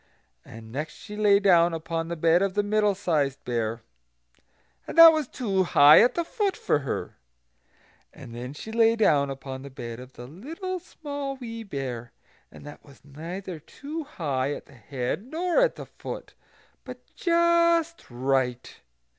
[0.43, 3.83] And next she lay down upon the bed of the Middle sized Bear,
[4.87, 7.17] and that was too high at the foot for her.
[8.11, 12.13] And then she lay down upon the bed of the Little Small Wee Bear;
[12.51, 16.33] and that was neither too high at the head nor at the foot,
[16.83, 18.77] but just right.